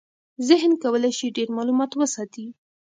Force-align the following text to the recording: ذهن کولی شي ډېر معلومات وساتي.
ذهن 0.49 0.71
کولی 0.83 1.11
شي 1.17 1.27
ډېر 1.37 1.49
معلومات 1.57 1.91
وساتي. 1.95 2.45